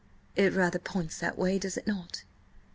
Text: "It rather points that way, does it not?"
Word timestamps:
"It 0.35 0.53
rather 0.53 0.79
points 0.79 1.19
that 1.19 1.37
way, 1.37 1.59
does 1.59 1.77
it 1.77 1.85
not?" 1.85 2.23